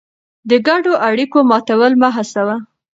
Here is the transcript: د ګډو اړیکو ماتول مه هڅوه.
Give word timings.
د 0.49 0.51
ګډو 0.67 0.93
اړیکو 1.07 1.39
ماتول 1.49 1.93
مه 2.01 2.09
هڅوه. 2.15 2.55